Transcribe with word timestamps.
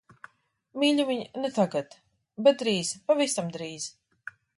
Mīļumiņ, 0.83 1.19
ne 1.43 1.51
tagad. 1.57 1.93
Bet 2.47 2.57
drīz, 2.63 2.91
pavisam 3.11 3.53
drīz. 3.59 3.87